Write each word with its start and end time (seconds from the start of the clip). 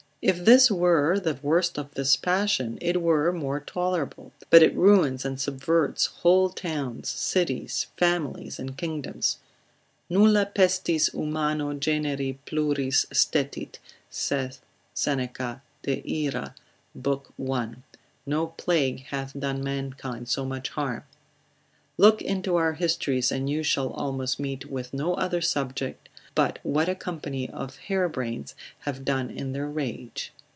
If 0.23 0.45
this 0.45 0.69
were 0.69 1.19
the 1.19 1.39
worst 1.41 1.79
of 1.79 1.95
this 1.95 2.15
passion, 2.15 2.77
it 2.79 3.01
were 3.01 3.33
more 3.33 3.59
tolerable, 3.59 4.31
but 4.51 4.61
it 4.61 4.75
ruins 4.75 5.25
and 5.25 5.41
subverts 5.41 6.05
whole 6.21 6.51
towns, 6.51 7.09
cities, 7.09 7.87
families, 7.97 8.59
and 8.59 8.77
kingdoms; 8.77 9.39
Nulla 10.11 10.45
pestis 10.45 11.09
humano 11.11 11.73
generi 11.73 12.37
pluris 12.45 13.07
stetit, 13.11 13.79
saith 14.11 14.61
Seneca, 14.93 15.63
de 15.81 16.27
Ira, 16.27 16.53
lib. 16.93 17.23
1. 17.37 17.81
No 18.27 18.45
plague 18.45 19.05
hath 19.05 19.33
done 19.33 19.63
mankind 19.63 20.29
so 20.29 20.45
much 20.45 20.69
harm. 20.69 21.01
Look 21.97 22.21
into 22.21 22.57
our 22.57 22.73
histories, 22.73 23.31
and 23.31 23.49
you 23.49 23.63
shall 23.63 23.89
almost 23.89 24.39
meet 24.39 24.69
with 24.69 24.93
no 24.93 25.15
other 25.15 25.41
subject, 25.41 26.09
but 26.33 26.57
what 26.63 26.87
a 26.87 26.95
company 26.95 27.49
of 27.49 27.75
harebrains 27.89 28.53
have 28.79 29.03
done 29.03 29.29
in 29.29 29.51
their 29.51 29.67
rage. 29.67 30.31